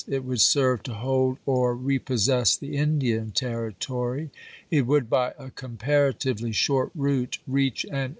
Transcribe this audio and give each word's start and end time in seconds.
It 0.07 0.25
would 0.25 0.41
serve 0.41 0.81
to 0.89 0.95
hold 0.95 1.37
or 1.45 1.75
repossess 1.75 2.57
the 2.57 2.75
Indian 2.75 3.29
Territory. 3.29 4.31
It 4.71 4.87
would, 4.87 5.11
by 5.11 5.35
a 5.37 5.51
comparatively 5.51 6.53
short 6.53 6.89
route, 6.95 7.37
reach 7.45 7.83
and 7.85 7.89
Vol. 7.99 8.07
v. 8.07 8.09